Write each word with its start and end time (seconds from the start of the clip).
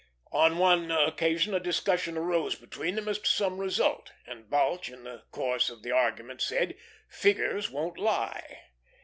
On 0.31 0.57
one 0.57 0.89
occasion 0.89 1.53
a 1.53 1.59
discussion 1.59 2.17
arose 2.17 2.55
between 2.55 2.95
them 2.95 3.07
as 3.07 3.19
to 3.19 3.29
some 3.29 3.59
result, 3.59 4.13
and 4.25 4.49
Balch 4.49 4.89
in 4.89 5.03
the 5.03 5.25
course 5.31 5.69
of 5.69 5.83
the 5.83 5.91
argument 5.91 6.41
said, 6.41 6.75
"Figures 7.07 7.69
won't 7.69 7.99
lie." 7.99 8.63